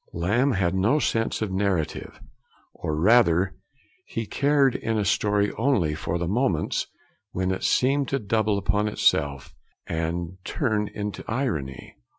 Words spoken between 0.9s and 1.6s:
sense of